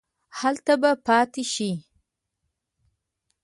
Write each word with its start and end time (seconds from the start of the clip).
هلته 0.39 0.73
به 0.81 0.91
پاتې 1.05 1.43
شې. 1.53 1.71